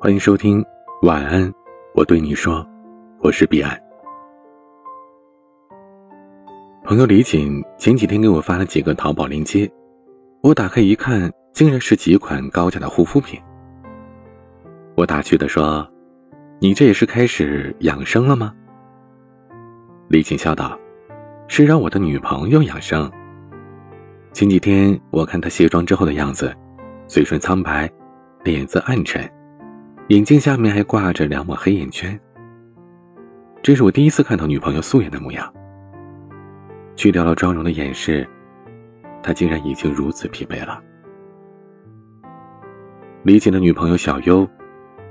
[0.00, 0.64] 欢迎收听
[1.02, 1.52] 晚安，
[1.92, 2.64] 我对你说，
[3.18, 3.76] 我是彼岸。
[6.84, 9.68] 朋友李锦前几天给我发了几个淘宝链接，
[10.40, 13.40] 我打开一看，竟然是几款高价的护肤品。
[14.94, 15.84] 我打趣的说
[16.62, 18.54] ：“你这也是开始养生了吗？”
[20.06, 20.78] 李锦笑道
[21.48, 23.10] ：“是让我的女朋友养生。”
[24.32, 26.56] 前几天我看她卸妆之后的样子，
[27.08, 27.90] 嘴唇苍白，
[28.44, 29.28] 脸色暗沉。
[30.08, 32.18] 眼镜下面还挂着两抹黑眼圈。
[33.62, 35.52] 这是我第一次看到女朋友素颜的模样。
[36.96, 38.26] 去掉了妆容的掩饰，
[39.22, 40.82] 她竟然已经如此疲惫了。
[43.22, 44.48] 李锦的女朋友小优，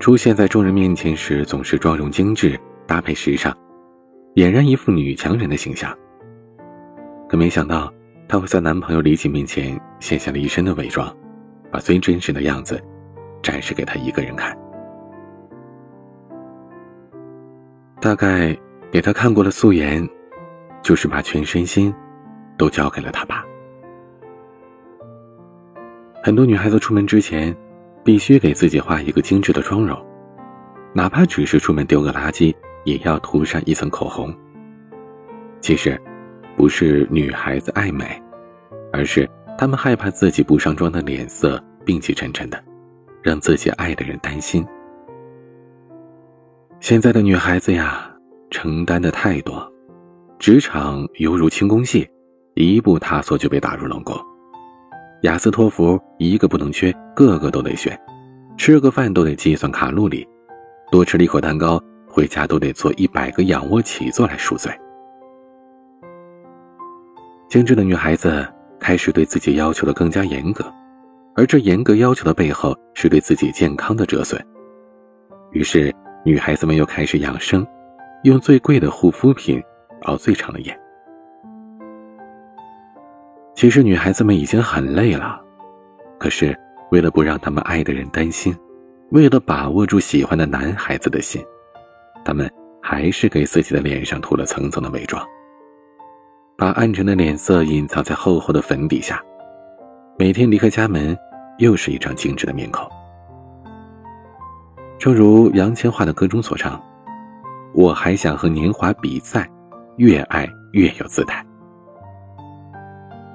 [0.00, 3.56] 出现在众人面前时总是妆容精致，搭配时尚，
[4.34, 5.96] 俨然一副女强人的形象。
[7.28, 7.92] 可没想到，
[8.26, 11.16] 她会在男朋友李锦面前卸下了一身的伪装，
[11.70, 12.82] 把最真实的样子
[13.40, 14.58] 展示给他一个人看。
[18.00, 18.56] 大概
[18.92, 20.08] 给他看过了素颜，
[20.82, 21.92] 就是把全身心
[22.56, 23.44] 都交给了他吧。
[26.22, 27.54] 很多女孩子出门之前，
[28.04, 30.00] 必须给自己画一个精致的妆容，
[30.92, 32.54] 哪怕只是出门丢个垃圾，
[32.84, 34.34] 也要涂上一层口红。
[35.60, 36.00] 其实，
[36.56, 38.20] 不是女孩子爱美，
[38.92, 42.62] 而是她们害怕自己不上妆的脸色病气沉沉的，
[43.22, 44.64] 让自己爱的人担心。
[46.80, 48.08] 现在的女孩子呀，
[48.50, 49.70] 承担的太多，
[50.38, 52.08] 职场犹如轻功戏，
[52.54, 54.16] 一步踏错就被打入冷宫。
[55.22, 57.98] 雅思托福一个不能缺，个个都得学，
[58.56, 60.26] 吃个饭都得计算卡路里，
[60.90, 64.72] 多吃了一口蛋糕，回家都得做一百个仰卧起坐来赎罪。
[67.50, 68.46] 精致的女孩子
[68.78, 70.64] 开始对自己要求的更加严格，
[71.34, 74.40] 而这严格要求的背后，是对自己健康的折损。
[75.50, 75.92] 于是。
[76.24, 77.66] 女孩子们又开始养生，
[78.24, 79.62] 用最贵的护肤品
[80.02, 80.78] 熬最长的夜。
[83.54, 85.40] 其实女孩子们已经很累了，
[86.18, 86.56] 可是
[86.90, 88.56] 为了不让他们爱的人担心，
[89.10, 91.42] 为了把握住喜欢的男孩子的心，
[92.24, 92.50] 他们
[92.82, 95.24] 还是给自己的脸上涂了层层的伪装，
[96.56, 99.22] 把暗沉的脸色隐藏在厚厚的粉底下。
[100.18, 101.16] 每天离开家门，
[101.58, 102.88] 又是一张精致的面孔。
[104.98, 106.82] 正如杨千嬅的歌中所唱
[107.72, 109.48] ：“我还想和年华比赛，
[109.96, 111.44] 越爱越有姿态。”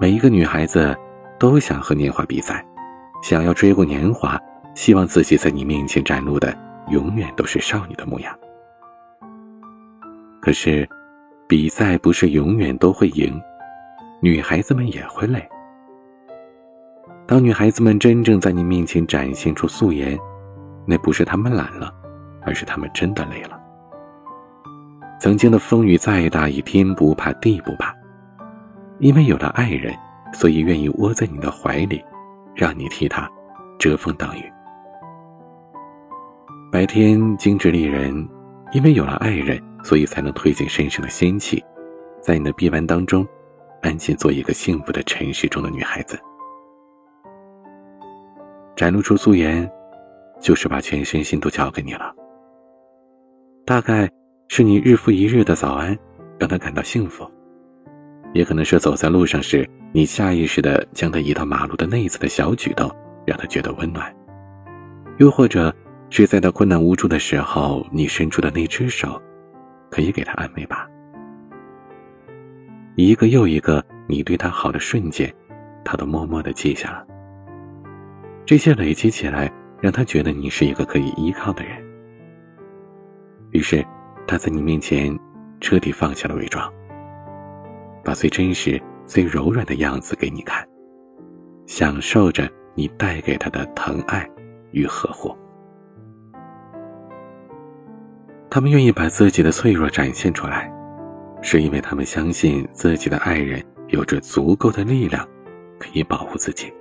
[0.00, 0.96] 每一个女孩子
[1.38, 2.64] 都想和年华比赛，
[3.22, 4.36] 想要追过年华，
[4.74, 6.52] 希望自己在你面前展露的
[6.88, 8.36] 永远都是少女的模样。
[10.40, 10.88] 可是，
[11.46, 13.40] 比赛不是永远都会赢，
[14.20, 15.48] 女孩子们也会累。
[17.24, 20.18] 当女孩子们真正在你面前展现出素颜，
[20.86, 21.92] 那不是他们懒了，
[22.42, 23.60] 而是他们真的累了。
[25.20, 27.94] 曾经的风雨再大，也天不怕地不怕，
[28.98, 29.94] 因为有了爱人，
[30.32, 32.04] 所以愿意窝在你的怀里，
[32.54, 33.30] 让你替他
[33.78, 34.42] 遮风挡雨。
[36.72, 38.28] 白天精致丽人，
[38.72, 41.62] 因为有了爱人，所以才能推进身上的仙气，
[42.20, 43.24] 在你的臂弯当中，
[43.82, 46.18] 安静做一个幸福的尘世中的女孩子，
[48.74, 49.70] 展露出素颜。
[50.42, 52.12] 就是把全身心都交给你了。
[53.64, 54.10] 大概
[54.48, 55.96] 是你日复一日的早安，
[56.36, 57.24] 让他感到幸福；
[58.34, 62.90] 也可能是走在路上时，你下意识的将他移到马路的那一次的小举动，
[63.24, 64.04] 让他觉得温暖；
[65.18, 65.72] 又或者
[66.10, 69.22] 是在他困难无助的时候，你伸出的那只手，
[69.90, 70.88] 可以给他安慰吧。
[72.96, 75.32] 一个又一个你对他好的瞬间，
[75.84, 77.06] 他都默默的记下了。
[78.44, 79.50] 这些累积起来。
[79.82, 81.76] 让他觉得你是一个可以依靠的人，
[83.50, 83.84] 于是
[84.28, 85.18] 他在你面前
[85.60, 86.72] 彻底放下了伪装，
[88.04, 90.64] 把最真实、最柔软的样子给你看，
[91.66, 94.24] 享受着你带给他的疼爱
[94.70, 95.36] 与呵护。
[98.48, 100.72] 他们愿意把自己的脆弱展现出来，
[101.42, 105.26] 是因为他们相信自己的爱人有着足够的力量，
[105.80, 106.72] 可以保护自己。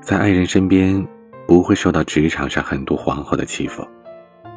[0.00, 1.06] 在爱人身边，
[1.46, 3.86] 不会受到职场上很多皇后的欺负，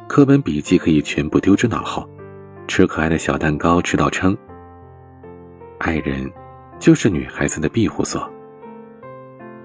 [0.08, 2.08] 课本笔记可以全部丢之脑后，
[2.66, 4.36] 吃可爱的小蛋糕吃到撑。
[5.78, 6.30] 爱人，
[6.78, 8.30] 就是女孩子的庇护所。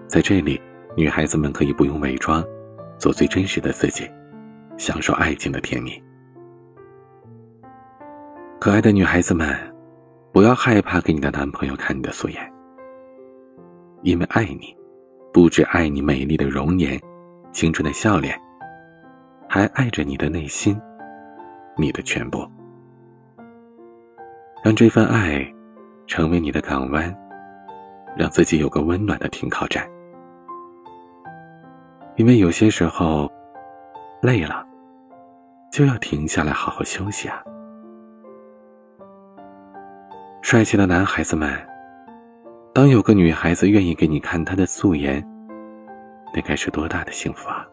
[0.08, 0.60] 在这里，
[0.96, 2.44] 女孩子们可以不用伪装，
[2.98, 4.10] 做最真实的自己，
[4.78, 5.92] 享受爱情的甜蜜。
[8.60, 9.56] 可爱的女孩子们，
[10.34, 12.54] 不要害怕给你的男朋友看你的素颜，
[14.02, 14.77] 因为爱你。
[15.38, 17.00] 不止爱你美丽的容颜、
[17.52, 18.36] 青春的笑脸，
[19.48, 20.76] 还爱着你的内心，
[21.78, 22.40] 你的全部。
[24.64, 25.48] 让这份爱
[26.08, 27.16] 成为你的港湾，
[28.16, 29.88] 让自己有个温暖的停靠站。
[32.16, 33.32] 因为有些时候，
[34.24, 34.66] 累了，
[35.72, 37.44] 就要停下来好好休息啊。
[40.42, 41.48] 帅气的男孩子们，
[42.78, 45.20] 当有个女孩子愿意给你看她的素颜，
[46.32, 47.66] 那该是多大的幸福啊！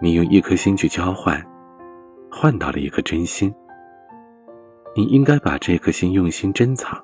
[0.00, 1.38] 你用一颗心去交换，
[2.32, 3.54] 换到了一颗真心。
[4.94, 6.98] 你应该把这颗心用心珍藏。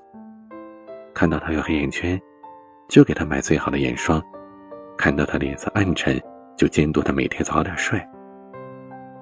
[1.13, 2.19] 看到他有黑眼圈，
[2.89, 4.23] 就给他买最好的眼霜；
[4.97, 6.19] 看到他脸色暗沉，
[6.57, 8.03] 就监督他每天早点睡。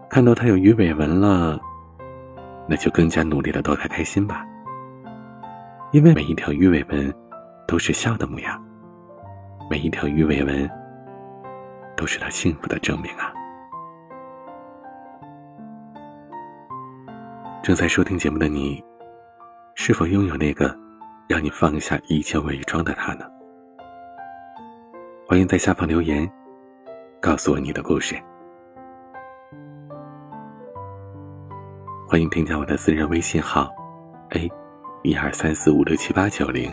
[0.08, 1.58] 看到他有鱼尾纹了，
[2.68, 4.46] 那就更加努力的逗她开心吧。
[5.92, 7.12] 因为每一条鱼尾纹，
[7.66, 8.56] 都是笑的模样；
[9.68, 10.70] 每一条鱼尾纹，
[11.96, 13.32] 都是他幸福的证明啊。
[17.60, 18.80] 正在收听节目的你，
[19.74, 20.72] 是否拥有那个
[21.28, 23.24] 让你放下一切伪装的他呢？
[25.26, 26.30] 欢迎在下方留言，
[27.20, 28.14] 告诉我你的故事。
[32.06, 33.68] 欢迎添加我的私人微信号
[34.30, 34.48] ：a
[35.02, 36.70] 一二三四五六七八九零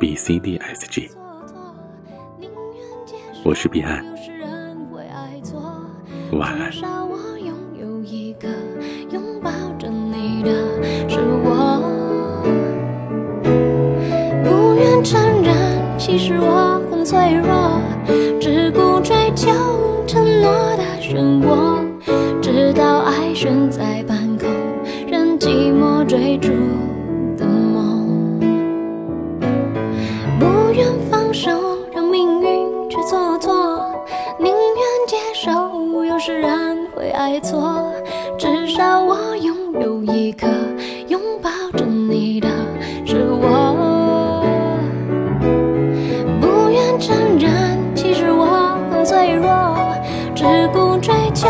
[0.00, 1.10] b c d s g。
[3.44, 4.02] 我是彼岸，
[6.32, 6.70] 晚安。
[10.42, 10.50] 的
[11.06, 11.82] 是我，
[14.42, 17.78] 不愿承认，其实我很脆弱，
[18.40, 19.50] 只顾追求
[20.06, 21.84] 承诺的漩涡，
[22.40, 23.93] 直到爱悬在
[37.44, 37.92] 错，
[38.38, 39.54] 至少我拥。
[39.80, 40.46] 有一颗
[41.08, 42.48] 拥抱着你的
[43.04, 44.46] 是我，
[46.40, 49.76] 不愿承认，其实我很脆弱，
[50.32, 51.48] 只顾追求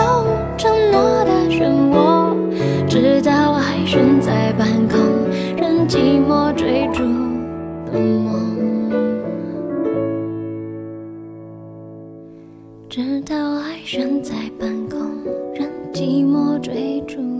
[16.25, 17.33] 寞追逐。